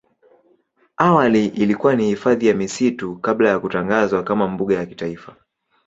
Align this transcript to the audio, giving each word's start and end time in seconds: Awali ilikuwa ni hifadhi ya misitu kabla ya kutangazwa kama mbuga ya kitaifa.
Awali 0.97 1.45
ilikuwa 1.45 1.95
ni 1.95 2.05
hifadhi 2.05 2.47
ya 2.47 2.53
misitu 2.53 3.15
kabla 3.15 3.49
ya 3.49 3.59
kutangazwa 3.59 4.23
kama 4.23 4.47
mbuga 4.47 4.75
ya 4.75 4.85
kitaifa. 4.85 5.35